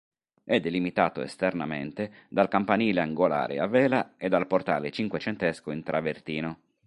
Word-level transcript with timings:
È 0.43 0.59
delimitato 0.59 1.21
esternamente 1.21 2.25
dal 2.29 2.47
campanile 2.47 3.01
angolare 3.01 3.59
a 3.59 3.67
vela 3.67 4.15
e 4.17 4.29
dal 4.29 4.47
portale 4.47 4.89
cinquecentesco 4.89 5.69
in 5.69 5.83
travertino. 5.83 6.59